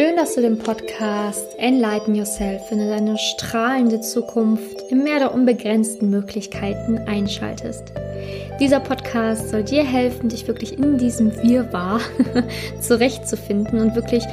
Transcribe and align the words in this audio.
Schön, 0.00 0.16
dass 0.16 0.34
du 0.34 0.40
den 0.40 0.56
Podcast 0.56 1.58
Enlighten 1.58 2.14
Yourself, 2.14 2.68
finde 2.68 2.88
deine 2.88 3.18
strahlende 3.18 4.00
Zukunft 4.00 4.90
im 4.90 5.04
Meer 5.04 5.18
der 5.18 5.34
unbegrenzten 5.34 6.08
Möglichkeiten 6.08 6.96
einschaltest. 7.06 7.92
Dieser 8.58 8.80
Podcast 8.80 9.50
soll 9.50 9.62
dir 9.62 9.84
helfen, 9.84 10.30
dich 10.30 10.48
wirklich 10.48 10.78
in 10.78 10.96
diesem 10.96 11.30
Wirrwarr 11.42 12.00
zurechtzufinden 12.80 13.78
und 13.78 13.94
wirklich 13.94 14.24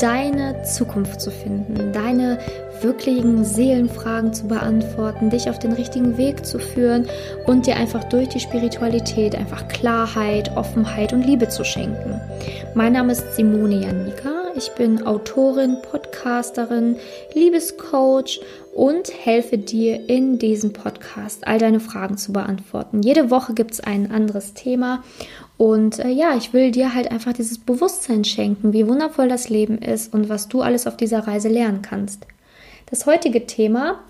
deine 0.00 0.60
Zukunft 0.64 1.20
zu 1.20 1.30
finden, 1.30 1.92
deine 1.92 2.40
wirklichen 2.80 3.44
Seelenfragen 3.44 4.34
zu 4.34 4.48
beantworten, 4.48 5.30
dich 5.30 5.48
auf 5.48 5.60
den 5.60 5.72
richtigen 5.72 6.16
Weg 6.16 6.44
zu 6.44 6.58
führen 6.58 7.06
und 7.46 7.68
dir 7.68 7.76
einfach 7.76 8.02
durch 8.02 8.28
die 8.28 8.40
Spiritualität 8.40 9.36
einfach 9.36 9.68
Klarheit, 9.68 10.50
Offenheit 10.56 11.12
und 11.12 11.24
Liebe 11.24 11.48
zu 11.48 11.62
schenken. 11.62 12.20
Mein 12.74 12.94
Name 12.94 13.12
ist 13.12 13.36
Simone 13.36 13.76
Janika. 13.76 14.31
Ich 14.54 14.70
bin 14.72 15.06
Autorin, 15.06 15.78
Podcasterin, 15.80 16.96
Liebescoach 17.32 18.40
und 18.74 19.10
helfe 19.24 19.56
dir 19.56 20.10
in 20.10 20.38
diesem 20.38 20.74
Podcast 20.74 21.46
all 21.46 21.58
deine 21.58 21.80
Fragen 21.80 22.18
zu 22.18 22.32
beantworten. 22.34 23.02
Jede 23.02 23.30
Woche 23.30 23.54
gibt 23.54 23.72
es 23.72 23.80
ein 23.80 24.10
anderes 24.10 24.52
Thema 24.52 25.02
und 25.56 26.00
äh, 26.00 26.10
ja, 26.10 26.36
ich 26.36 26.52
will 26.52 26.70
dir 26.70 26.94
halt 26.94 27.10
einfach 27.10 27.32
dieses 27.32 27.58
Bewusstsein 27.58 28.24
schenken, 28.24 28.74
wie 28.74 28.86
wundervoll 28.86 29.28
das 29.28 29.48
Leben 29.48 29.78
ist 29.78 30.12
und 30.12 30.28
was 30.28 30.48
du 30.48 30.60
alles 30.60 30.86
auf 30.86 30.98
dieser 30.98 31.26
Reise 31.26 31.48
lernen 31.48 31.80
kannst. 31.80 32.26
Das 32.90 33.06
heutige 33.06 33.46
Thema 33.46 34.00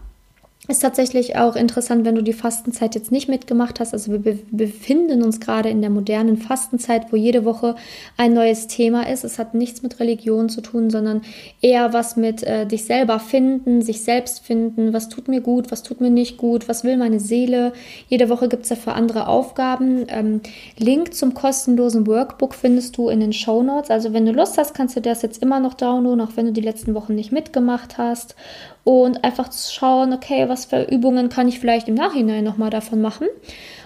ist 0.68 0.80
tatsächlich 0.80 1.34
auch 1.34 1.56
interessant, 1.56 2.04
wenn 2.04 2.14
du 2.14 2.22
die 2.22 2.32
Fastenzeit 2.32 2.94
jetzt 2.94 3.10
nicht 3.10 3.28
mitgemacht 3.28 3.80
hast. 3.80 3.92
Also 3.92 4.12
wir 4.12 4.20
be 4.20 4.38
befinden 4.52 5.24
uns 5.24 5.40
gerade 5.40 5.68
in 5.68 5.80
der 5.80 5.90
modernen 5.90 6.36
Fastenzeit, 6.36 7.12
wo 7.12 7.16
jede 7.16 7.44
Woche 7.44 7.74
ein 8.16 8.32
neues 8.32 8.68
Thema 8.68 9.08
ist. 9.08 9.24
Es 9.24 9.40
hat 9.40 9.54
nichts 9.54 9.82
mit 9.82 9.98
Religion 9.98 10.48
zu 10.48 10.60
tun, 10.60 10.88
sondern 10.88 11.22
eher 11.62 11.92
was 11.92 12.16
mit 12.16 12.44
äh, 12.44 12.64
dich 12.64 12.84
selber 12.84 13.18
finden, 13.18 13.82
sich 13.82 14.02
selbst 14.02 14.46
finden. 14.46 14.92
Was 14.92 15.08
tut 15.08 15.26
mir 15.26 15.40
gut, 15.40 15.72
was 15.72 15.82
tut 15.82 16.00
mir 16.00 16.10
nicht 16.10 16.36
gut, 16.36 16.68
was 16.68 16.84
will 16.84 16.96
meine 16.96 17.18
Seele. 17.18 17.72
Jede 18.08 18.28
Woche 18.28 18.48
gibt 18.48 18.62
es 18.62 18.68
dafür 18.68 18.94
andere 18.94 19.26
Aufgaben. 19.26 20.04
Ähm, 20.06 20.42
Link 20.78 21.12
zum 21.12 21.34
kostenlosen 21.34 22.06
Workbook 22.06 22.54
findest 22.54 22.96
du 22.96 23.08
in 23.08 23.18
den 23.18 23.32
Show 23.32 23.64
Notes. 23.64 23.90
Also 23.90 24.12
wenn 24.12 24.26
du 24.26 24.32
Lust 24.32 24.56
hast, 24.58 24.74
kannst 24.74 24.94
du 24.94 25.00
das 25.00 25.22
jetzt 25.22 25.42
immer 25.42 25.58
noch 25.58 25.74
downloaden, 25.74 26.20
auch 26.20 26.36
wenn 26.36 26.46
du 26.46 26.52
die 26.52 26.60
letzten 26.60 26.94
Wochen 26.94 27.16
nicht 27.16 27.32
mitgemacht 27.32 27.98
hast 27.98 28.36
und 28.84 29.24
einfach 29.24 29.48
zu 29.48 29.72
schauen, 29.72 30.12
okay, 30.12 30.48
was 30.48 30.64
für 30.64 30.82
Übungen 30.82 31.28
kann 31.28 31.48
ich 31.48 31.60
vielleicht 31.60 31.88
im 31.88 31.94
Nachhinein 31.94 32.44
nochmal 32.44 32.70
davon 32.70 33.00
machen. 33.00 33.28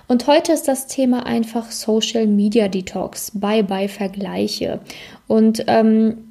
Und 0.08 0.27
heute 0.27 0.52
ist 0.52 0.69
das 0.69 0.86
Thema 0.86 1.27
einfach 1.27 1.70
Social 1.70 2.27
Media 2.27 2.69
Detox. 2.69 3.33
Bye 3.34 3.64
bye 3.64 3.89
Vergleiche. 3.89 4.80
Und 5.27 5.64
ähm, 5.67 6.27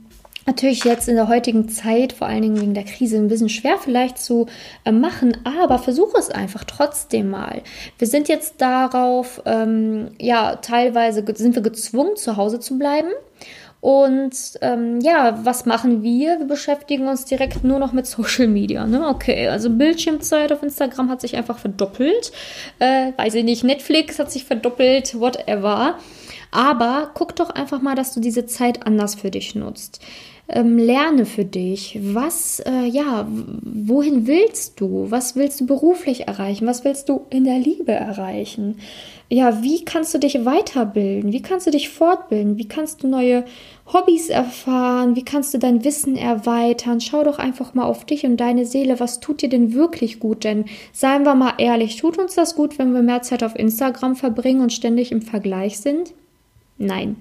Natürlich 0.47 0.83
jetzt 0.83 1.09
in 1.09 1.16
der 1.16 1.27
heutigen 1.27 1.69
Zeit, 1.69 2.13
vor 2.13 2.27
allen 2.27 2.43
Dingen 2.43 2.61
wegen 2.61 2.75
der 2.75 2.83
Krise, 2.83 3.17
ein 3.17 3.27
bisschen 3.27 3.49
schwer 3.49 3.80
vielleicht 3.80 4.19
zu 4.19 4.45
äh, 4.83 4.91
machen, 4.91 5.36
aber 5.43 5.80
versuche 5.80 6.19
es 6.19 6.30
einfach 6.30 6.63
trotzdem 6.66 7.31
mal. 7.31 7.63
Wir 7.97 8.08
sind 8.08 8.27
jetzt 8.27 8.61
darauf, 8.61 9.41
ähm, 9.45 10.11
ja, 10.19 10.58
teilweise 10.58 11.23
sind 11.36 11.55
wir 11.55 11.63
gezwungen, 11.63 12.16
zu 12.16 12.38
Hause 12.38 12.59
zu 12.59 12.77
bleiben. 12.77 13.09
Und 13.86 14.33
ähm, 14.61 15.00
ja, 15.02 15.38
was 15.44 15.67
machen 15.67 16.02
wir? 16.02 16.39
Wir 16.39 16.47
beschäftigen 16.47 17.08
uns 17.08 17.25
direkt 17.25 17.64
nur 17.64 17.78
noch 17.78 17.94
mit 17.94 18.08
Social 18.08 18.47
Media. 18.47 18.88
Ne? 18.88 19.08
Okay, 19.08 19.47
also 19.47 19.69
Bildschirmzeit 19.69 20.52
auf 20.52 20.64
Instagram 20.64 21.11
hat 21.11 21.22
sich 21.22 21.36
einfach 21.36 21.59
verdoppelt. 21.59 22.31
Äh, 22.80 23.11
weiß 23.16 23.36
ich 23.36 23.44
nicht, 23.44 23.64
Netflix 23.64 24.17
hat 24.17 24.31
sich 24.31 24.44
verdoppelt, 24.44 25.19
whatever. 25.19 26.00
Aber 26.50 27.11
guck 27.14 27.36
doch 27.36 27.52
einfach 27.52 27.80
mal, 27.80 27.94
dass 27.94 28.11
du 28.11 28.19
diese 28.19 28.47
Zeit 28.47 28.88
anders 28.88 29.14
für 29.14 29.30
dich 29.30 29.53
nutzt 29.53 30.02
ähm, 30.47 30.77
lerne 30.77 31.25
für 31.25 31.45
dich. 31.45 31.99
Was, 32.02 32.59
äh, 32.59 32.86
ja, 32.86 33.27
wohin 33.27 34.27
willst 34.27 34.80
du? 34.80 35.10
Was 35.10 35.36
willst 35.36 35.61
du 35.61 35.65
beruflich 35.65 36.27
erreichen? 36.27 36.67
Was 36.67 36.83
willst 36.83 37.10
du 37.10 37.26
in 37.30 37.45
der 37.45 37.58
Liebe 37.58 37.92
erreichen? 37.92 38.80
Ja, 39.30 39.64
wie 39.64 39.83
kannst 39.83 40.14
du 40.14 40.20
dich 40.20 40.45
weiterbilden? 40.45 41.31
Wie 41.31 41.42
kannst 41.42 41.65
du 41.65 41.71
dich 41.71 41.89
fortbilden? 41.89 42.58
Wie 42.58 42.67
kannst 42.67 43.02
du 43.02 43.08
neue 43.08 43.43
Hobbys 43.94 44.30
erfahren? 44.30 45.16
Wie 45.16 45.23
kannst 45.23 45.54
du 45.54 45.60
dein 45.60 45.84
Wissen 45.84 46.18
erweitern? 46.18 47.02
Schau 47.02 47.23
doch 47.23 47.38
einfach 47.38 47.73
mal 47.76 47.86
auf 47.86 48.04
dich 48.06 48.26
und 48.26 48.38
deine 48.38 48.66
Seele. 48.66 49.00
Was 49.00 49.20
tut 49.20 49.42
dir 49.42 49.50
denn 49.50 49.73
wirklich 49.73 50.20
gut? 50.20 50.44
Denn 50.44 50.66
seien 50.92 51.23
wir 51.23 51.36
mal 51.36 51.54
ehrlich, 51.60 51.98
tut 51.98 52.18
uns 52.18 52.36
das 52.36 52.56
gut, 52.56 52.80
wenn 52.80 52.94
wir 52.94 53.04
mehr 53.04 53.22
Zeit 53.22 53.44
auf 53.44 53.56
Instagram 53.56 54.16
verbringen 54.16 54.62
und 54.62 54.73
ständig 54.73 55.12
im 55.12 55.22
Vergleich 55.22 55.80
sind? 55.80 56.14
Nein 56.78 57.16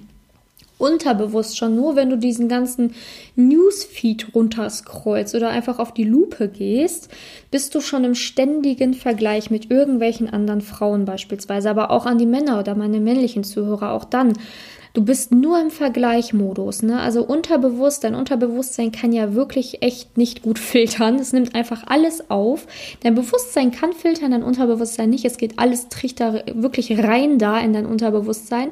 unterbewusst 0.79 1.57
schon 1.57 1.77
nur, 1.77 1.97
wenn 1.97 2.11
du 2.11 2.19
diesen 2.19 2.49
ganzen 2.49 2.95
Newsfeed 3.37 4.35
runterscrollst 4.35 5.35
oder 5.35 5.49
einfach 5.49 5.79
auf 5.79 5.95
die 5.95 6.05
Lupe 6.05 6.49
gehst, 6.49 7.09
bist 7.51 7.75
du 7.75 7.81
schon 7.81 8.05
im 8.05 8.15
ständigen 8.15 8.95
Vergleich 8.95 9.51
mit 9.51 9.71
irgendwelchen 9.71 10.29
anderen 10.29 10.61
Frauen 10.61 11.05
beispielsweise, 11.05 11.71
aber 11.71 11.91
auch 11.91 12.07
an 12.07 12.19
die 12.19 12.27
Männer 12.27 12.59
oder 12.59 12.75
meine 12.75 13.01
männlichen 13.01 13.45
Zuhörer 13.45 13.93
auch 13.93 14.05
dann. 14.05 14.33
Du 14.95 15.05
bist 15.05 15.33
nur 15.33 15.61
im 15.61 15.73
Vergleichmodus, 15.73 16.85
ne? 16.85 17.01
Also 17.01 17.25
unterbewusst, 17.25 18.05
dein 18.05 18.15
Unterbewusstsein 18.15 18.93
kann 18.93 19.13
ja 19.13 19.35
wirklich 19.35 19.83
echt 19.83 20.17
nicht 20.17 20.43
gut 20.43 20.59
filtern. 20.61 21.17
Es 21.17 21.33
nimmt 21.33 21.57
einfach 21.57 21.83
alles 21.89 22.31
auf. 22.31 22.69
Dein 23.01 23.17
Bewusstsein 23.17 23.73
kann 23.73 23.93
filtern, 23.93 24.31
dein 24.31 24.45
Unterbewusstsein 24.45 25.11
nicht. 25.11 25.25
Es 25.25 25.37
geht 25.37 25.59
alles 25.59 25.89
trichter 25.89 26.45
wirklich 26.55 26.97
rein 27.03 27.39
da 27.39 27.59
in 27.59 27.73
dein 27.73 27.87
Unterbewusstsein. 27.87 28.71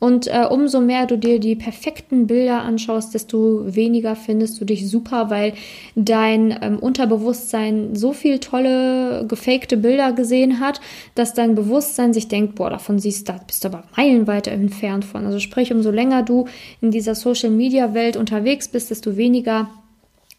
Und 0.00 0.28
äh, 0.28 0.46
umso 0.48 0.80
mehr 0.80 1.06
du 1.06 1.18
dir 1.18 1.40
die 1.40 1.56
perfekten 1.56 2.28
Bilder 2.28 2.62
anschaust, 2.62 3.14
desto 3.14 3.74
weniger 3.74 4.14
findest 4.14 4.60
du 4.60 4.64
dich 4.64 4.88
super, 4.88 5.28
weil 5.28 5.54
dein 5.96 6.56
ähm, 6.62 6.78
Unterbewusstsein 6.78 7.96
so 7.96 8.12
viel 8.12 8.38
tolle 8.38 9.24
gefakte 9.26 9.76
Bilder 9.76 10.12
gesehen 10.12 10.60
hat, 10.60 10.80
dass 11.16 11.34
dein 11.34 11.56
Bewusstsein 11.56 12.12
sich 12.12 12.28
denkt, 12.28 12.54
boah, 12.54 12.70
davon 12.70 13.00
siehst 13.00 13.28
du, 13.28 13.34
bist 13.44 13.64
du 13.64 13.68
aber 13.68 13.84
meilenweit 13.96 14.46
entfernt 14.46 15.04
von. 15.04 15.26
Also 15.26 15.40
sprich, 15.40 15.72
umso 15.72 15.90
länger 15.90 16.22
du 16.22 16.46
in 16.80 16.92
dieser 16.92 17.16
Social 17.16 17.50
Media 17.50 17.92
Welt 17.92 18.16
unterwegs 18.16 18.68
bist, 18.68 18.90
desto 18.90 19.16
weniger 19.16 19.68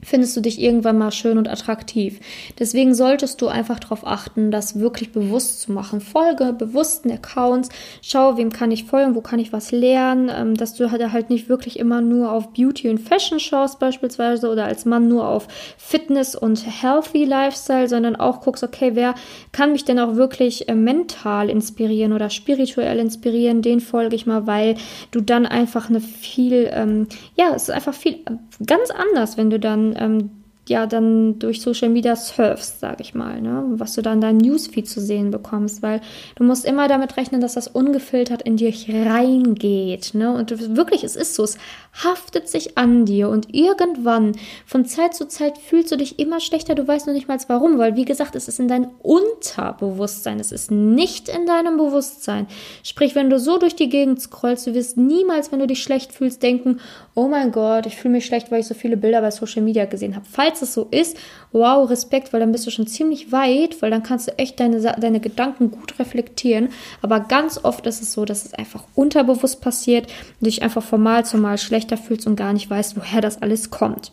findest 0.02 0.36
du 0.38 0.42
dich 0.42 0.62
irgendwann 0.62 0.98
mal 0.98 1.12
schön 1.12 1.38
und 1.38 1.50
attraktiv. 1.50 2.20
Deswegen 2.58 2.96
solltest 2.96 3.42
du 3.42 3.48
einfach 3.48 3.80
darauf 3.80 4.08
achten, 4.08 4.50
das 4.50 4.80
wirklich 4.80 5.12
bewusst 5.12 5.62
zu 5.62 5.74
machen. 5.74 6.00
Folge 6.00 6.54
bewussten 6.54 7.12
Accounts, 7.12 7.70
schau, 8.02 8.38
wem 8.38 8.52
kann 8.52 8.72
ich 8.72 8.86
folgen, 8.86 9.16
wo 9.16 9.22
kann 9.22 9.40
ich 9.40 9.52
was 9.52 9.72
lernen, 9.72 10.32
ähm, 10.34 10.56
dass 10.56 10.74
du 10.76 10.92
halt, 10.92 11.12
halt 11.12 11.30
nicht 11.30 11.50
wirklich 11.50 11.80
immer 11.80 12.02
nur 12.02 12.32
auf 12.32 12.54
Beauty 12.54 12.90
und 12.90 13.00
Fashion 13.00 13.40
schaust 13.40 13.80
beispielsweise 13.80 14.50
oder 14.50 14.66
als 14.66 14.86
Mann 14.86 15.08
nur 15.08 15.28
auf 15.28 15.48
Fitness 15.78 16.36
und 16.36 16.66
Healthy 16.66 17.26
Lifestyle, 17.26 17.90
sondern 17.90 18.16
auch 18.16 18.42
guckst, 18.42 18.64
okay, 18.64 18.92
wer 18.94 19.16
kann 19.52 19.74
mich 19.74 19.84
denn 19.84 20.00
auch 20.00 20.16
wirklich 20.16 20.70
äh, 20.70 20.76
mental 20.76 21.50
inspirieren 21.50 22.14
oder 22.14 22.30
spirituell 22.30 23.00
inspirieren, 23.00 23.62
den 23.62 23.81
folge 23.81 24.16
ich 24.16 24.26
mal, 24.26 24.48
weil 24.48 24.76
du 25.12 25.20
dann 25.20 25.46
einfach 25.46 25.90
eine 25.90 26.00
viel, 26.00 26.70
ähm, 26.72 27.08
ja, 27.36 27.54
es 27.54 27.64
ist 27.64 27.72
einfach 27.72 27.94
viel 27.94 28.20
ganz 28.66 28.92
anders, 28.92 29.38
wenn 29.38 29.50
du 29.50 29.60
dann 29.60 29.88
ähm, 29.97 30.38
ja 30.69 30.85
dann 30.85 31.40
durch 31.40 31.62
Social 31.62 31.90
Media 31.90 32.16
surfst, 32.16 32.80
sage 32.80 33.02
ich 33.02 33.13
mal, 33.13 33.41
ne? 33.41 33.63
was 33.72 33.94
du 33.94 34.02
dann 34.02 34.22
dein 34.22 34.38
Newsfeed 34.38 34.88
zu 34.88 35.02
sehen 35.02 35.31
bekommst, 35.31 35.81
weil 35.81 36.02
du 36.35 36.44
musst 36.44 36.66
immer 36.66 36.88
damit 36.88 37.18
rechnen, 37.18 37.41
dass 37.41 37.56
das 37.56 37.68
ungefiltert 37.68 38.44
in 38.44 38.57
dich 38.57 38.90
reingeht, 38.90 40.13
ne? 40.13 40.34
Und 40.34 40.75
wirklich, 40.75 41.03
es 41.03 41.16
ist 41.16 41.35
so, 41.35 41.44
es 41.44 41.57
haftet 42.03 42.47
sich 42.47 42.78
an 42.78 43.06
dir 43.06 43.30
und 43.30 43.53
irgendwann 43.53 44.34
von 44.66 44.85
Zeit 44.85 45.13
zu 45.16 45.28
Zeit 45.28 45.57
fühlst 45.57 45.91
du 45.91 45.97
dich 45.97 46.19
immer 46.19 46.40
schlechter, 46.40 46.75
du 46.75 46.88
weißt 46.88 47.07
noch 47.07 47.13
nicht 47.13 47.28
mal 47.28 47.40
warum, 47.47 47.78
weil 47.78 47.96
wie 47.96 48.06
gesagt, 48.06 48.36
es 48.36 48.47
ist 48.47 48.59
in 48.59 48.68
deinem 48.68 48.90
Unterbewusstsein, 49.01 50.40
es 50.40 50.51
ist 50.51 50.72
nicht 50.72 51.30
in 51.30 51.46
deinem 51.46 51.78
Bewusstsein. 51.78 52.47
Sprich, 52.84 53.16
wenn 53.16 53.30
du 53.30 53.40
so 53.40 53.57
durch 53.57 53.75
die 53.75 53.90
Gegend 53.90 54.22
scrollst, 54.22 54.68
du 54.68 54.74
wirst 54.74 54.97
niemals, 54.97 55.51
wenn 55.51 55.60
du 55.60 55.68
dich 55.68 55.81
schlecht 55.81 56.12
fühlst, 56.12 56.44
denken, 56.44 56.80
oh 57.16 57.27
mein 57.27 57.51
Gott, 57.51 57.86
ich 57.86 57.95
fühle 57.95 58.13
mich 58.13 58.25
schlecht, 58.25 58.51
weil 58.51 58.62
ich 58.62 58.68
so 58.68 58.74
viele 58.74 58.98
Bilder 58.98 59.21
bei 59.21 59.31
Social 59.31 59.62
Media 59.62 59.86
gesehen 59.86 60.16
habe. 60.16 60.25
Falls 60.30 60.58
falls 60.59 60.69
es 60.69 60.73
so 60.73 60.88
ist, 60.91 61.17
wow, 61.51 61.89
Respekt, 61.89 62.31
weil 62.31 62.39
dann 62.39 62.51
bist 62.51 62.67
du 62.67 62.71
schon 62.71 62.88
ziemlich 62.88 63.31
weit, 63.31 63.81
weil 63.81 63.91
dann 63.91 64.03
kannst 64.03 64.27
du 64.27 64.38
echt 64.38 64.59
deine, 64.59 64.79
deine 64.81 65.19
Gedanken 65.19 65.71
gut 65.71 65.97
reflektieren. 66.00 66.69
Aber 67.01 67.19
ganz 67.21 67.63
oft 67.63 67.85
ist 67.85 68.01
es 68.01 68.13
so, 68.13 68.25
dass 68.25 68.45
es 68.45 68.53
einfach 68.53 68.83
unterbewusst 68.95 69.61
passiert 69.61 70.07
und 70.39 70.45
dich 70.45 70.61
einfach 70.61 70.83
von 70.83 71.01
Mal 71.01 71.25
zu 71.25 71.38
Mal 71.38 71.57
schlechter 71.57 71.97
fühlst 71.97 72.27
und 72.27 72.35
gar 72.35 72.53
nicht 72.53 72.69
weißt, 72.69 72.97
woher 72.97 73.21
das 73.21 73.41
alles 73.41 73.69
kommt. 73.69 74.11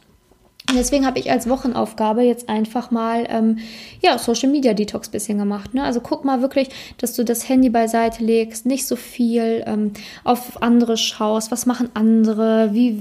Deswegen 0.75 1.07
habe 1.07 1.19
ich 1.19 1.31
als 1.31 1.49
Wochenaufgabe 1.49 2.23
jetzt 2.23 2.49
einfach 2.49 2.91
mal 2.91 3.27
ähm, 3.29 3.59
ja 4.03 4.19
Social 4.19 4.51
Media 4.51 4.75
Detox 4.75 5.09
bisschen 5.09 5.39
gemacht. 5.39 5.75
Ne? 5.75 5.83
Also 5.83 6.01
guck 6.01 6.25
mal 6.25 6.43
wirklich, 6.43 6.69
dass 6.99 7.15
du 7.15 7.25
das 7.25 7.49
Handy 7.49 7.71
beiseite 7.71 8.25
legst, 8.25 8.67
nicht 8.67 8.87
so 8.87 8.97
viel 8.97 9.63
ähm, 9.67 9.93
auf 10.25 10.63
andere 10.63 10.97
schaust. 10.97 11.51
Was 11.51 11.67
machen 11.67 11.91
andere? 11.95 12.71
Wie 12.73 12.99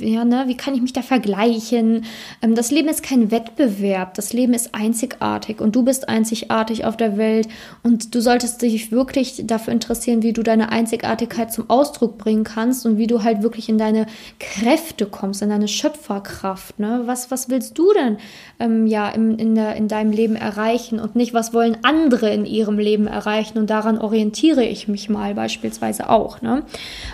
ja 0.00 0.24
ne? 0.24 0.44
Wie 0.46 0.56
kann 0.56 0.74
ich 0.74 0.82
mich 0.82 0.92
da 0.92 1.02
vergleichen? 1.02 2.04
Ähm, 2.42 2.54
das 2.54 2.70
Leben 2.70 2.88
ist 2.88 3.02
kein 3.02 3.30
Wettbewerb. 3.30 4.14
Das 4.14 4.32
Leben 4.32 4.52
ist 4.52 4.74
einzigartig 4.74 5.60
und 5.60 5.76
du 5.76 5.84
bist 5.84 6.08
einzigartig 6.08 6.84
auf 6.84 6.96
der 6.96 7.16
Welt 7.16 7.48
und 7.82 8.14
du 8.14 8.20
solltest 8.20 8.62
dich 8.62 8.90
wirklich 8.90 9.44
dafür 9.46 9.72
interessieren, 9.72 10.22
wie 10.22 10.32
du 10.32 10.42
deine 10.42 10.70
Einzigartigkeit 10.70 11.52
zum 11.52 11.70
Ausdruck 11.70 12.18
bringen 12.18 12.44
kannst 12.44 12.86
und 12.86 12.98
wie 12.98 13.06
du 13.06 13.22
halt 13.22 13.42
wirklich 13.42 13.68
in 13.68 13.78
deine 13.78 14.06
Kräfte 14.40 15.06
kommst, 15.06 15.42
in 15.42 15.50
deine 15.50 15.68
Schöpferkraft. 15.68 16.78
Ne? 16.78 17.03
Was, 17.06 17.30
was 17.30 17.48
willst 17.48 17.78
du 17.78 17.92
denn 17.92 18.18
ähm, 18.58 18.86
ja 18.86 19.08
in, 19.08 19.38
in, 19.38 19.54
der, 19.54 19.76
in 19.76 19.88
deinem 19.88 20.12
Leben 20.12 20.36
erreichen 20.36 21.00
und 21.00 21.16
nicht, 21.16 21.34
was 21.34 21.52
wollen 21.52 21.78
andere 21.82 22.30
in 22.30 22.46
ihrem 22.46 22.78
Leben 22.78 23.06
erreichen 23.06 23.58
und 23.58 23.70
daran 23.70 23.98
orientiere 23.98 24.64
ich 24.64 24.88
mich 24.88 25.08
mal 25.08 25.34
beispielsweise 25.34 26.08
auch. 26.10 26.42
Ne? 26.42 26.62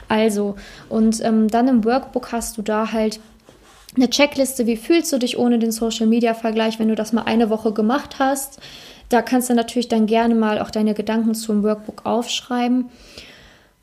Also, 0.09 0.57
und 0.89 1.25
ähm, 1.25 1.49
dann 1.49 1.69
im 1.69 1.85
Workbook 1.85 2.33
hast 2.33 2.59
du 2.59 2.63
da 2.63 2.93
halt 2.93 3.21
eine 3.97 4.09
Checkliste, 4.09 4.67
wie 4.67 4.77
fühlst 4.77 5.13
du 5.13 5.19
dich 5.19 5.39
ohne 5.39 5.59
den 5.59 5.73
Social 5.73 6.07
Media 6.07 6.35
Vergleich, 6.35 6.79
wenn 6.79 6.89
du 6.89 6.95
das 6.95 7.13
mal 7.13 7.23
eine 7.23 7.51
Woche 7.51 7.73
gemacht 7.73 8.17
hast. 8.19 8.61
Da 9.09 9.23
kannst 9.23 9.51
du 9.51 9.55
natürlich 9.55 9.89
dann 9.89 10.07
gerne 10.07 10.37
mal 10.37 10.61
auch 10.61 10.71
deine 10.71 10.95
Gedanken 10.95 11.35
zum 11.35 11.65
Workbook 11.65 12.07
aufschreiben. 12.07 12.91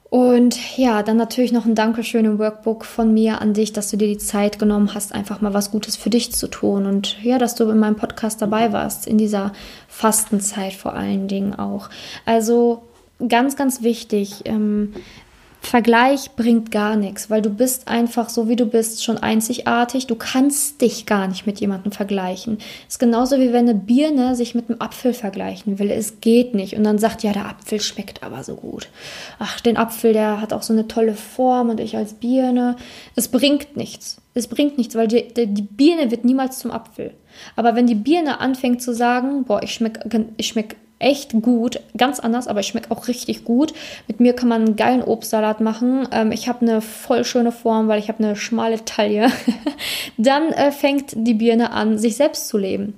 Und 0.10 0.78
ja, 0.78 1.04
dann 1.04 1.18
natürlich 1.18 1.52
noch 1.52 1.66
ein 1.66 1.76
Dankeschön 1.76 2.24
im 2.24 2.40
Workbook 2.40 2.86
von 2.86 3.14
mir 3.14 3.42
an 3.42 3.54
dich, 3.54 3.74
dass 3.74 3.90
du 3.90 3.98
dir 3.98 4.08
die 4.08 4.18
Zeit 4.18 4.58
genommen 4.58 4.94
hast, 4.94 5.14
einfach 5.14 5.42
mal 5.42 5.54
was 5.54 5.70
Gutes 5.70 5.98
für 5.98 6.10
dich 6.10 6.32
zu 6.32 6.48
tun. 6.48 6.86
Und 6.86 7.22
ja, 7.24 7.38
dass 7.38 7.56
du 7.56 7.70
in 7.70 7.78
meinem 7.78 7.98
Podcast 7.98 8.42
dabei 8.42 8.72
warst, 8.72 9.06
in 9.06 9.18
dieser 9.18 9.52
Fastenzeit 9.90 10.74
vor 10.74 10.94
allen 10.94 11.28
Dingen 11.28 11.54
auch. 11.54 11.90
Also 12.26 12.84
ganz, 13.28 13.58
ganz 13.58 13.82
wichtig. 13.82 14.44
Ähm, 14.46 14.94
Vergleich 15.68 16.32
bringt 16.38 16.72
gar 16.72 16.96
nichts, 16.96 17.30
weil 17.30 17.42
du 17.42 17.50
bist 17.50 17.90
einfach 17.90 18.30
so, 18.30 18.48
wie 18.48 18.56
du 18.56 18.66
bist, 18.66 19.04
schon 19.04 19.18
einzigartig. 19.18 20.08
Du 20.08 20.16
kannst 20.16 20.80
dich 20.80 21.06
gar 21.06 21.28
nicht 21.28 21.46
mit 21.46 21.60
jemandem 21.60 21.92
vergleichen. 21.92 22.58
Das 22.58 22.94
ist 22.94 23.00
genauso 23.00 23.38
wie 23.38 23.52
wenn 23.52 23.68
eine 23.68 23.76
Birne 23.76 24.38
sich 24.38 24.56
mit 24.56 24.70
einem 24.70 24.80
Apfel 24.80 25.14
vergleichen 25.14 25.78
will. 25.78 25.92
Es 25.92 26.22
geht 26.22 26.56
nicht. 26.56 26.78
Und 26.78 26.86
dann 26.86 27.00
sagt, 27.00 27.22
ja, 27.22 27.34
der 27.34 27.50
Apfel 27.50 27.82
schmeckt 27.82 28.24
aber 28.24 28.46
so 28.46 28.56
gut. 28.56 28.88
Ach, 29.40 29.60
den 29.60 29.76
Apfel, 29.76 30.14
der 30.14 30.40
hat 30.40 30.54
auch 30.54 30.64
so 30.64 30.72
eine 30.72 30.88
tolle 30.88 31.16
Form 31.16 31.70
und 31.70 31.82
ich 31.82 31.98
als 31.98 32.14
Birne. 32.14 32.78
Es 33.18 33.28
bringt 33.28 33.76
nichts. 33.76 34.22
Es 34.34 34.48
bringt 34.48 34.78
nichts, 34.78 34.96
weil 34.96 35.10
die, 35.10 35.34
die 35.34 35.62
Birne 35.62 36.12
wird 36.12 36.24
niemals 36.24 36.60
zum 36.60 36.72
Apfel. 36.72 37.12
Aber 37.58 37.76
wenn 37.76 37.88
die 37.88 37.96
Birne 37.96 38.40
anfängt 38.40 38.82
zu 38.82 38.94
sagen, 38.94 39.44
boah, 39.44 39.62
ich 39.62 39.74
schmecke 39.74 40.28
ich 40.38 40.48
schmeck 40.48 40.78
echt 41.00 41.34
gut, 41.42 41.80
ganz 41.96 42.20
anders, 42.20 42.48
aber 42.48 42.60
ich 42.60 42.68
schmecke 42.68 42.92
auch 42.92 43.08
richtig 43.08 43.44
gut. 43.44 43.74
Mit 44.08 44.20
mir 44.20 44.34
kann 44.34 44.50
man 44.50 44.66
einen 44.66 44.76
geilen 44.76 45.04
Obstsalat 45.04 45.62
machen. 45.62 46.08
Ähm, 46.12 46.32
ich 46.32 46.48
habe 46.48 46.62
eine 46.62 46.82
voll 46.82 47.24
schöne 47.24 47.52
Form, 47.52 47.88
weil 47.88 48.00
ich 48.00 48.10
habe 48.10 48.24
eine 48.24 48.36
schmale 48.36 48.84
Taille. 48.86 49.30
Dann 50.18 50.52
äh, 50.54 50.72
fängt 50.72 51.14
die 51.16 51.36
Birne 51.36 51.72
an, 51.72 51.98
sich 51.98 52.16
selbst 52.16 52.48
zu 52.48 52.58
leben. 52.58 52.94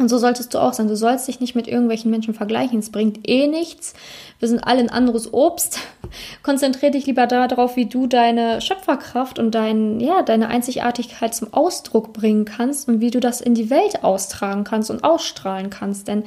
Und 0.00 0.08
so 0.08 0.16
solltest 0.16 0.54
du 0.54 0.58
auch 0.58 0.72
sein. 0.72 0.88
Du 0.88 0.96
sollst 0.96 1.28
dich 1.28 1.40
nicht 1.40 1.54
mit 1.54 1.68
irgendwelchen 1.68 2.10
Menschen 2.10 2.32
vergleichen. 2.32 2.78
Es 2.78 2.90
bringt 2.90 3.28
eh 3.28 3.46
nichts. 3.46 3.92
Wir 4.38 4.48
sind 4.48 4.64
alle 4.64 4.80
ein 4.80 4.88
anderes 4.88 5.34
Obst. 5.34 5.78
Konzentriere 6.42 6.92
dich 6.92 7.04
lieber 7.04 7.26
darauf, 7.26 7.76
wie 7.76 7.84
du 7.84 8.06
deine 8.06 8.62
Schöpferkraft 8.62 9.38
und 9.38 9.54
dein, 9.54 10.00
ja, 10.00 10.22
deine 10.22 10.48
Einzigartigkeit 10.48 11.34
zum 11.34 11.52
Ausdruck 11.52 12.14
bringen 12.14 12.46
kannst 12.46 12.88
und 12.88 13.02
wie 13.02 13.10
du 13.10 13.20
das 13.20 13.42
in 13.42 13.54
die 13.54 13.68
Welt 13.68 14.02
austragen 14.02 14.64
kannst 14.64 14.90
und 14.90 15.04
ausstrahlen 15.04 15.68
kannst. 15.68 16.08
Denn 16.08 16.24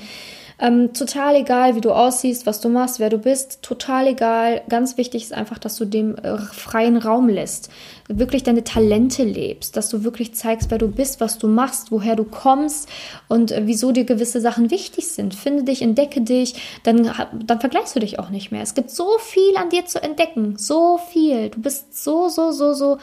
ähm, 0.60 0.94
total 0.94 1.36
egal, 1.36 1.76
wie 1.76 1.82
du 1.82 1.92
aussiehst, 1.92 2.46
was 2.46 2.62
du 2.62 2.70
machst, 2.70 3.00
wer 3.00 3.10
du 3.10 3.18
bist, 3.18 3.62
total 3.62 4.08
egal. 4.08 4.62
Ganz 4.70 4.98
wichtig 4.98 5.24
ist 5.24 5.34
einfach, 5.34 5.58
dass 5.58 5.76
du 5.78 5.86
dem 5.86 6.16
äh, 6.16 6.38
freien 6.38 6.98
Raum 6.98 7.30
lässt, 7.30 7.70
wirklich 8.08 8.44
deine 8.44 8.64
Talente 8.64 9.24
lebst, 9.24 9.76
dass 9.78 9.90
du 9.90 10.04
wirklich 10.04 10.36
zeigst, 10.36 10.72
wer 10.72 10.78
du 10.78 10.88
bist, 10.88 11.20
was 11.20 11.38
du 11.38 11.48
machst, 11.48 11.92
woher 11.92 12.16
du 12.16 12.24
kommst 12.24 12.88
und 13.28 13.52
äh, 13.52 13.64
wieso 13.66 13.92
dir 13.92 14.06
gewisse 14.06 14.42
Sachen 14.42 14.72
wichtig 14.72 15.08
sind. 15.08 15.36
Finde 15.36 15.64
dich, 15.64 15.82
entdecke 15.82 16.22
dich, 16.22 16.56
dann, 16.84 17.12
dann 17.46 17.60
vergleichst 17.60 17.96
du 17.96 18.00
dich 18.00 18.20
auch 18.20 18.30
nicht 18.30 18.52
mehr. 18.52 18.62
Es 18.62 18.74
gibt 18.74 18.92
so 18.92 19.18
viel 19.20 19.58
an 19.58 19.70
dir 19.70 19.86
zu 19.86 20.02
entdecken, 20.02 20.56
so 20.58 21.00
viel. 21.12 21.50
Du 21.50 21.62
bist 21.62 22.04
so, 22.04 22.30
so, 22.30 22.52
so, 22.52 22.74
so 22.74 22.98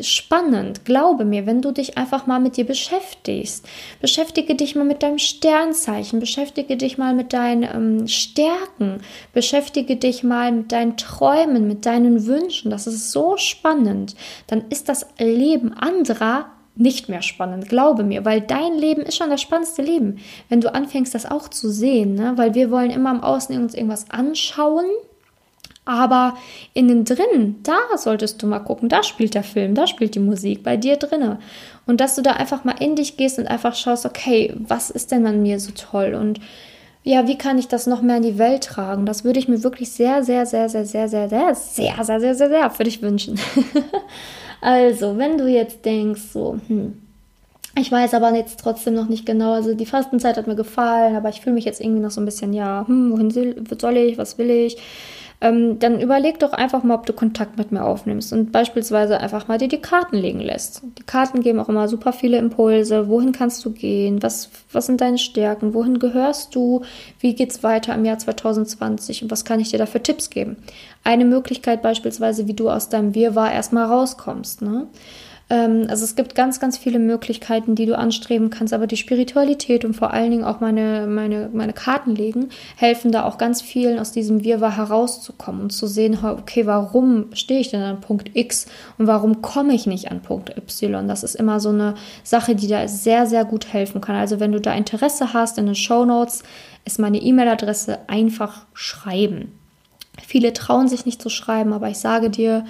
spannend. 0.00 0.84
Glaube 0.84 1.24
mir, 1.24 1.46
wenn 1.46 1.62
du 1.62 1.72
dich 1.72 1.96
einfach 1.96 2.26
mal 2.26 2.40
mit 2.40 2.56
dir 2.56 2.64
beschäftigst. 2.64 3.66
Beschäftige 4.00 4.54
dich 4.54 4.74
mal 4.74 4.84
mit 4.84 5.02
deinem 5.02 5.18
Sternzeichen, 5.18 6.20
beschäftige 6.20 6.76
dich 6.76 6.98
mal 6.98 7.14
mit 7.14 7.32
deinen 7.32 7.62
ähm, 7.62 8.08
Stärken, 8.08 9.00
beschäftige 9.32 9.96
dich 9.96 10.22
mal 10.22 10.52
mit 10.52 10.72
deinen 10.72 10.96
Träumen, 10.96 11.66
mit 11.66 11.86
deinen 11.86 12.26
Wünschen. 12.26 12.70
Das 12.70 12.86
ist 12.86 13.10
so 13.10 13.36
spannend. 13.36 14.14
Dann 14.46 14.64
ist 14.68 14.88
das 14.88 15.06
Leben 15.18 15.72
anderer 15.72 16.46
nicht 16.78 17.08
mehr 17.08 17.22
spannend, 17.22 17.70
glaube 17.70 18.04
mir, 18.04 18.26
weil 18.26 18.42
dein 18.42 18.74
Leben 18.74 19.00
ist 19.00 19.16
schon 19.16 19.30
das 19.30 19.40
spannendste 19.40 19.80
Leben, 19.80 20.18
wenn 20.50 20.60
du 20.60 20.74
anfängst, 20.74 21.14
das 21.14 21.24
auch 21.24 21.48
zu 21.48 21.70
sehen, 21.70 22.14
ne? 22.14 22.34
weil 22.36 22.54
wir 22.54 22.70
wollen 22.70 22.90
immer 22.90 23.12
im 23.12 23.22
Außen 23.22 23.56
uns 23.56 23.72
irgendwas 23.74 24.10
anschauen 24.10 24.84
aber 25.86 26.34
innen 26.74 27.04
drin, 27.04 27.56
da 27.62 27.78
solltest 27.96 28.42
du 28.42 28.46
mal 28.48 28.58
gucken, 28.58 28.88
da 28.88 29.02
spielt 29.04 29.34
der 29.34 29.44
Film, 29.44 29.74
da 29.74 29.86
spielt 29.86 30.16
die 30.16 30.20
Musik 30.20 30.62
bei 30.62 30.76
dir 30.76 30.96
drinne. 30.96 31.38
Und 31.86 32.00
dass 32.00 32.16
du 32.16 32.22
da 32.22 32.32
einfach 32.32 32.64
mal 32.64 32.74
in 32.80 32.96
dich 32.96 33.16
gehst 33.16 33.38
und 33.38 33.46
einfach 33.46 33.74
schaust, 33.76 34.04
okay, 34.04 34.52
was 34.58 34.90
ist 34.90 35.12
denn 35.12 35.24
an 35.26 35.42
mir 35.42 35.60
so 35.60 35.70
toll? 35.70 36.14
Und 36.14 36.40
ja, 37.04 37.28
wie 37.28 37.38
kann 37.38 37.56
ich 37.56 37.68
das 37.68 37.86
noch 37.86 38.02
mehr 38.02 38.16
in 38.16 38.24
die 38.24 38.38
Welt 38.38 38.64
tragen? 38.64 39.06
Das 39.06 39.22
würde 39.22 39.38
ich 39.38 39.46
mir 39.46 39.62
wirklich 39.62 39.92
sehr, 39.92 40.24
sehr, 40.24 40.44
sehr, 40.44 40.68
sehr, 40.68 40.84
sehr, 40.84 41.08
sehr, 41.08 41.28
sehr, 41.28 41.54
sehr, 41.54 42.04
sehr, 42.04 42.20
sehr, 42.20 42.34
sehr, 42.34 42.48
sehr 42.48 42.70
für 42.70 42.82
dich 42.82 43.00
wünschen. 43.00 43.38
also, 44.60 45.16
wenn 45.16 45.38
du 45.38 45.46
jetzt 45.46 45.84
denkst, 45.84 46.22
so, 46.32 46.58
hm, 46.66 47.00
ich 47.78 47.92
weiß 47.92 48.14
aber 48.14 48.34
jetzt 48.34 48.58
trotzdem 48.58 48.94
noch 48.94 49.08
nicht 49.08 49.24
genau. 49.24 49.52
Also 49.52 49.74
die 49.74 49.86
Fastenzeit 49.86 50.36
hat 50.36 50.48
mir 50.48 50.56
gefallen, 50.56 51.14
aber 51.14 51.28
ich 51.28 51.42
fühle 51.42 51.54
mich 51.54 51.66
jetzt 51.66 51.80
irgendwie 51.80 52.00
noch 52.00 52.10
so 52.10 52.20
ein 52.20 52.24
bisschen, 52.24 52.52
ja, 52.52 52.84
hm, 52.88 53.12
wohin 53.12 53.30
soll 53.30 53.96
ich, 53.98 54.18
was 54.18 54.36
will 54.38 54.50
ich? 54.50 54.78
Ähm, 55.40 55.78
dann 55.78 56.00
überleg 56.00 56.38
doch 56.38 56.52
einfach 56.52 56.82
mal, 56.82 56.94
ob 56.94 57.04
du 57.04 57.12
Kontakt 57.12 57.58
mit 57.58 57.70
mir 57.70 57.84
aufnimmst 57.84 58.32
und 58.32 58.52
beispielsweise 58.52 59.20
einfach 59.20 59.48
mal 59.48 59.58
dir 59.58 59.68
die 59.68 59.80
Karten 59.80 60.16
legen 60.16 60.40
lässt. 60.40 60.82
Die 60.98 61.02
Karten 61.02 61.42
geben 61.42 61.60
auch 61.60 61.68
immer 61.68 61.88
super 61.88 62.12
viele 62.14 62.38
Impulse. 62.38 63.08
Wohin 63.08 63.32
kannst 63.32 63.64
du 63.64 63.70
gehen? 63.70 64.22
Was, 64.22 64.48
was 64.72 64.86
sind 64.86 65.00
deine 65.00 65.18
Stärken? 65.18 65.74
Wohin 65.74 65.98
gehörst 65.98 66.54
du? 66.54 66.82
Wie 67.20 67.34
geht's 67.34 67.62
weiter 67.62 67.94
im 67.94 68.04
Jahr 68.06 68.18
2020? 68.18 69.22
Und 69.22 69.30
was 69.30 69.44
kann 69.44 69.60
ich 69.60 69.70
dir 69.70 69.78
da 69.78 69.86
für 69.86 70.02
Tipps 70.02 70.30
geben? 70.30 70.56
Eine 71.04 71.26
Möglichkeit 71.26 71.82
beispielsweise, 71.82 72.48
wie 72.48 72.54
du 72.54 72.70
aus 72.70 72.88
deinem 72.88 73.14
Wirrwarr 73.14 73.52
erstmal 73.52 73.84
rauskommst. 73.86 74.62
Ne? 74.62 74.86
Ähm, 75.48 75.86
also 75.88 76.04
es 76.04 76.16
gibt 76.16 76.34
ganz, 76.34 76.58
ganz 76.58 76.76
viele 76.76 76.98
Möglichkeiten, 76.98 77.74
die 77.74 77.86
du 77.86 77.96
anstreben 77.96 78.50
kannst, 78.50 78.72
aber 78.72 78.86
die 78.86 78.96
Spiritualität 78.96 79.84
und 79.84 79.94
vor 79.94 80.12
allen 80.12 80.30
Dingen 80.30 80.44
auch 80.44 80.60
meine, 80.60 81.06
meine, 81.06 81.50
meine 81.52 81.72
Karten 81.72 82.14
legen, 82.14 82.48
helfen 82.76 83.12
da 83.12 83.24
auch 83.24 83.38
ganz 83.38 83.62
vielen 83.62 83.98
aus 83.98 84.10
diesem 84.10 84.42
Wirrwarr 84.42 84.76
herauszukommen 84.76 85.62
und 85.62 85.70
zu 85.70 85.86
sehen, 85.86 86.18
okay, 86.24 86.66
warum 86.66 87.26
stehe 87.34 87.60
ich 87.60 87.70
denn 87.70 87.82
an 87.82 88.00
Punkt 88.00 88.30
X 88.34 88.66
und 88.98 89.06
warum 89.06 89.40
komme 89.40 89.74
ich 89.74 89.86
nicht 89.86 90.10
an 90.10 90.20
Punkt 90.20 90.56
Y? 90.56 91.06
Das 91.06 91.22
ist 91.22 91.36
immer 91.36 91.60
so 91.60 91.68
eine 91.68 91.94
Sache, 92.24 92.56
die 92.56 92.66
da 92.66 92.88
sehr, 92.88 93.26
sehr 93.26 93.44
gut 93.44 93.72
helfen 93.72 94.00
kann. 94.00 94.16
Also 94.16 94.40
wenn 94.40 94.52
du 94.52 94.60
da 94.60 94.74
Interesse 94.74 95.32
hast, 95.32 95.58
in 95.58 95.66
den 95.66 95.74
Show 95.76 96.04
Notes 96.04 96.42
ist 96.84 96.98
meine 96.98 97.18
E-Mail-Adresse 97.18 97.98
einfach 98.08 98.66
schreiben. 98.72 99.52
Viele 100.24 100.52
trauen 100.52 100.88
sich 100.88 101.04
nicht 101.04 101.20
zu 101.20 101.28
schreiben, 101.28 101.72
aber 101.72 101.88
ich 101.88 101.98
sage 101.98 102.30
dir, 102.30 102.64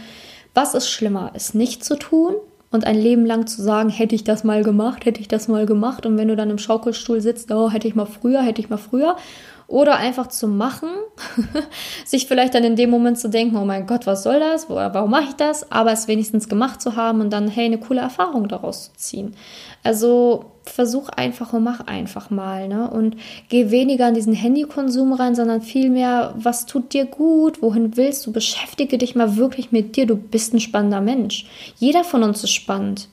was 0.53 0.75
ist 0.75 0.91
schlimmer, 0.91 1.31
es 1.35 1.55
nicht 1.55 1.85
zu 1.85 1.97
tun 1.97 2.35
und 2.77 2.87
ein 2.87 2.99
Leben 2.99 3.27
lang 3.27 3.47
zu 3.47 3.63
sagen, 3.63 3.89
hätte 3.89 4.15
ich 4.15 4.23
das 4.23 4.45
mal 4.45 4.63
gemacht, 4.63 5.07
hätte 5.07 5.21
ich 5.21 5.29
das 5.29 5.49
mal 5.49 5.67
gemacht. 5.67 6.07
Und 6.07 6.17
wenn 6.19 6.29
du 6.29 6.37
dann 6.37 6.51
im 6.51 6.59
Schaukelstuhl 6.59 7.21
sitzt, 7.21 7.51
oh, 7.51 7.71
hätte 7.71 7.89
ich 7.89 7.95
mal 7.95 8.07
früher, 8.07 8.43
hätte 8.43 8.61
ich 8.61 8.69
mal 8.69 8.77
früher 8.77 9.17
oder 9.69 9.97
einfach 9.97 10.29
zu 10.29 10.47
machen, 10.47 10.89
sich 12.05 12.27
vielleicht 12.27 12.55
dann 12.55 12.63
in 12.63 12.77
dem 12.77 12.91
Moment 12.91 13.19
zu 13.19 13.29
denken, 13.29 13.57
oh 13.57 13.65
mein 13.65 13.87
Gott, 13.87 14.07
was 14.07 14.23
soll 14.23 14.39
das, 14.39 14.71
warum 14.71 15.11
mache 15.11 15.25
ich 15.31 15.35
das, 15.35 15.71
aber 15.73 15.93
es 15.93 16.07
wenigstens 16.07 16.49
gemacht 16.49 16.81
zu 16.81 16.95
haben 16.95 17.21
und 17.21 17.31
dann, 17.33 17.49
hey, 17.49 17.67
eine 17.67 17.79
coole 17.79 18.01
Erfahrung 18.01 18.47
daraus 18.49 18.93
zu 18.93 18.97
ziehen. 18.97 19.35
Also 19.83 20.45
versuch 20.65 21.09
einfach 21.09 21.53
und 21.53 21.65
mach 21.65 21.87
einfach 21.87 22.31
mal, 22.31 22.69
ne? 22.69 22.91
Und 22.91 23.17
geh 23.49 23.71
weniger 23.71 24.09
in 24.09 24.15
diesen 24.15 24.35
Handykonsum 24.35 25.13
rein, 25.13 25.35
sondern 25.35 25.63
vielmehr, 25.63 26.35
was 26.37 26.67
tut 26.67 26.93
dir 26.93 27.05
gut, 27.05 27.63
wohin 27.63 27.97
willst 27.97 28.27
du, 28.27 28.33
beschäftige 28.33 28.99
dich 28.99 29.15
mal 29.15 29.37
wirklich 29.37 29.73
mit 29.73 29.97
dir, 29.97 30.07
du 30.07 30.17
bist 30.17 30.55
ein 30.55 30.61
spannender 30.61 31.01
Mensch. 31.01 31.47
Jeder 31.77 32.05
von 32.05 32.23
uns 32.23 32.43
ist 32.43 32.51
spannend. 32.51 33.09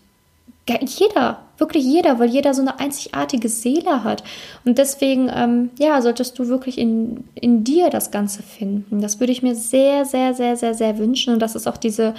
Jeder, 0.67 1.39
wirklich 1.63 1.85
jeder, 1.85 2.19
weil 2.19 2.29
jeder 2.29 2.53
so 2.53 2.61
eine 2.61 2.77
einzigartige 2.79 3.47
Seele 3.47 4.03
hat. 4.03 4.21
Und 4.65 4.77
deswegen, 4.77 5.31
ähm, 5.33 5.69
ja, 5.79 6.01
solltest 6.01 6.37
du 6.37 6.49
wirklich 6.49 6.77
in, 6.77 7.23
in 7.35 7.63
dir 7.63 7.89
das 7.89 8.11
Ganze 8.11 8.43
finden. 8.43 9.01
Das 9.01 9.21
würde 9.21 9.31
ich 9.31 9.41
mir 9.41 9.55
sehr, 9.55 10.03
sehr, 10.03 10.33
sehr, 10.33 10.57
sehr, 10.57 10.73
sehr 10.73 10.97
wünschen. 10.97 11.33
Und 11.33 11.39
das 11.39 11.55
ist 11.55 11.67
auch 11.67 11.77
diese 11.77 12.13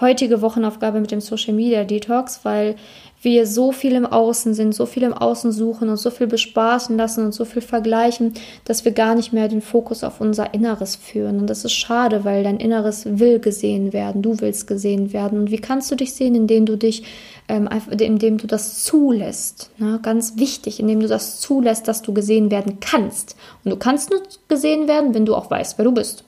heutige 0.00 0.42
Wochenaufgabe 0.42 1.00
mit 1.00 1.10
dem 1.10 1.20
Social 1.20 1.54
Media 1.54 1.84
Detox, 1.84 2.40
weil 2.44 2.76
wir 3.24 3.46
so 3.46 3.72
viel 3.72 3.92
im 3.92 4.06
Außen 4.06 4.54
sind, 4.54 4.74
so 4.74 4.86
viel 4.86 5.02
im 5.02 5.14
Außen 5.14 5.50
suchen 5.50 5.88
und 5.88 5.96
so 5.96 6.10
viel 6.10 6.26
bespaßen 6.26 6.96
lassen 6.96 7.24
und 7.24 7.32
so 7.32 7.44
viel 7.44 7.62
vergleichen, 7.62 8.34
dass 8.64 8.84
wir 8.84 8.92
gar 8.92 9.14
nicht 9.14 9.32
mehr 9.32 9.48
den 9.48 9.62
Fokus 9.62 10.04
auf 10.04 10.20
unser 10.20 10.52
Inneres 10.52 10.94
führen. 10.94 11.40
Und 11.40 11.48
das 11.48 11.64
ist 11.64 11.72
schade, 11.72 12.24
weil 12.24 12.44
dein 12.44 12.58
Inneres 12.58 13.06
will 13.06 13.38
gesehen 13.38 13.92
werden, 13.92 14.20
du 14.20 14.40
willst 14.40 14.66
gesehen 14.66 15.12
werden. 15.12 15.38
Und 15.38 15.50
wie 15.50 15.58
kannst 15.58 15.90
du 15.90 15.94
dich 15.94 16.12
sehen, 16.12 16.34
indem 16.34 16.66
du 16.66 16.76
dich, 16.76 17.04
ähm, 17.48 17.68
indem 17.90 18.38
du 18.38 18.46
das 18.46 18.84
zulässt? 18.84 19.70
Ne? 19.78 20.00
Ganz 20.02 20.36
wichtig, 20.36 20.80
indem 20.80 21.00
du 21.00 21.08
das 21.08 21.40
zulässt, 21.40 21.88
dass 21.88 22.02
du 22.02 22.14
gesehen 22.14 22.50
werden 22.50 22.78
kannst. 22.80 23.36
Und 23.64 23.70
du 23.70 23.76
kannst 23.76 24.10
nur 24.10 24.22
gesehen 24.48 24.88
werden, 24.88 25.14
wenn 25.14 25.26
du 25.26 25.34
auch 25.34 25.50
weißt, 25.50 25.78
wer 25.78 25.84
du 25.84 25.92
bist. 25.92 26.24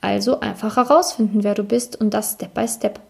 Also 0.00 0.40
einfach 0.40 0.76
herausfinden, 0.76 1.44
wer 1.44 1.54
du 1.54 1.62
bist 1.62 2.00
und 2.00 2.14
das 2.14 2.32
Step 2.32 2.54
by 2.54 2.66
Step. 2.66 3.00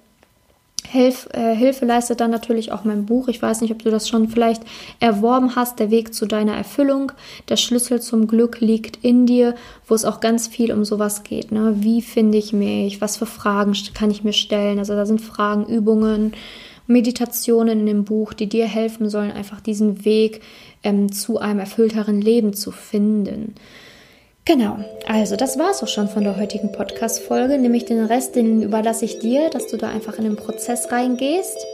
Hilf, 0.88 1.28
äh, 1.32 1.54
Hilfe 1.54 1.84
leistet 1.84 2.20
dann 2.20 2.30
natürlich 2.30 2.70
auch 2.70 2.84
mein 2.84 3.06
Buch. 3.06 3.28
Ich 3.28 3.42
weiß 3.42 3.60
nicht, 3.60 3.72
ob 3.72 3.82
du 3.82 3.90
das 3.90 4.08
schon 4.08 4.28
vielleicht 4.28 4.62
erworben 5.00 5.56
hast. 5.56 5.78
Der 5.80 5.90
Weg 5.90 6.14
zu 6.14 6.26
deiner 6.26 6.54
Erfüllung. 6.54 7.12
Der 7.48 7.56
Schlüssel 7.56 8.00
zum 8.00 8.28
Glück 8.28 8.60
liegt 8.60 9.04
in 9.04 9.26
dir, 9.26 9.54
wo 9.86 9.94
es 9.94 10.04
auch 10.04 10.20
ganz 10.20 10.46
viel 10.46 10.72
um 10.72 10.84
sowas 10.84 11.24
geht. 11.24 11.50
Ne? 11.50 11.74
Wie 11.78 12.02
finde 12.02 12.38
ich 12.38 12.52
mich? 12.52 13.00
Was 13.00 13.16
für 13.16 13.26
Fragen 13.26 13.74
kann 13.94 14.10
ich 14.10 14.22
mir 14.22 14.32
stellen? 14.32 14.78
Also 14.78 14.94
da 14.94 15.06
sind 15.06 15.20
Fragen, 15.20 15.66
Übungen, 15.66 16.34
Meditationen 16.86 17.80
in 17.80 17.86
dem 17.86 18.04
Buch, 18.04 18.32
die 18.32 18.48
dir 18.48 18.66
helfen 18.66 19.08
sollen, 19.08 19.32
einfach 19.32 19.60
diesen 19.60 20.04
Weg 20.04 20.40
ähm, 20.82 21.12
zu 21.12 21.38
einem 21.38 21.60
erfüllteren 21.60 22.20
Leben 22.20 22.54
zu 22.54 22.70
finden. 22.70 23.54
Genau, 24.44 24.78
also 25.08 25.34
das 25.34 25.58
war 25.58 25.70
es 25.70 25.82
auch 25.82 25.88
schon 25.88 26.08
von 26.08 26.22
der 26.22 26.36
heutigen 26.36 26.70
Podcast-Folge. 26.70 27.58
Nämlich 27.58 27.84
den 27.84 28.04
Rest, 28.04 28.36
den 28.36 28.62
überlasse 28.62 29.04
ich 29.04 29.18
dir, 29.18 29.50
dass 29.50 29.66
du 29.66 29.76
da 29.76 29.88
einfach 29.88 30.18
in 30.18 30.24
den 30.24 30.36
Prozess 30.36 30.92
reingehst, 30.92 31.66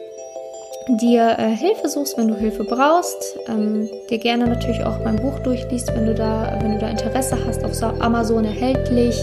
dir 0.88 1.36
äh, 1.38 1.54
Hilfe 1.54 1.90
suchst, 1.90 2.16
wenn 2.16 2.28
du 2.28 2.34
Hilfe 2.34 2.64
brauchst, 2.64 3.36
ähm, 3.46 3.90
dir 4.08 4.16
gerne 4.16 4.46
natürlich 4.46 4.82
auch 4.84 5.04
mein 5.04 5.16
Buch 5.16 5.38
durchliest, 5.40 5.94
wenn 5.94 6.06
du 6.06 6.14
da, 6.14 6.58
wenn 6.62 6.72
du 6.72 6.78
da 6.78 6.88
Interesse 6.88 7.36
hast, 7.46 7.62
auf 7.62 7.82
Amazon 8.00 8.46
erhältlich. 8.46 9.22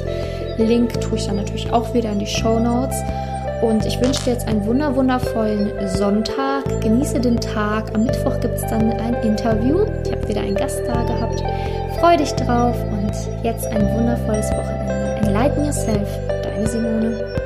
Link 0.59 1.01
tue 1.01 1.17
ich 1.17 1.25
dann 1.25 1.37
natürlich 1.37 1.71
auch 1.71 1.93
wieder 1.93 2.11
in 2.11 2.19
die 2.19 2.27
Show 2.27 2.59
Notes. 2.59 2.97
Und 3.61 3.85
ich 3.85 3.99
wünsche 3.99 4.23
dir 4.23 4.33
jetzt 4.33 4.47
einen 4.47 4.65
wunder 4.65 4.95
wundervollen 4.95 5.71
Sonntag. 5.89 6.63
Genieße 6.81 7.19
den 7.19 7.39
Tag. 7.39 7.93
Am 7.93 8.05
Mittwoch 8.05 8.39
gibt 8.39 8.55
es 8.55 8.61
dann 8.67 8.91
ein 8.93 9.13
Interview. 9.23 9.85
Ich 10.05 10.11
habe 10.11 10.27
wieder 10.27 10.41
einen 10.41 10.55
Gast 10.55 10.79
da 10.87 11.03
gehabt. 11.03 11.43
Freu 11.99 12.15
dich 12.15 12.31
drauf 12.35 12.75
und 12.91 13.11
jetzt 13.43 13.67
ein 13.67 13.81
wundervolles 13.93 14.49
Wochenende. 14.51 15.27
Enlighten 15.27 15.65
yourself, 15.65 16.07
deine 16.43 16.67
Simone. 16.67 17.38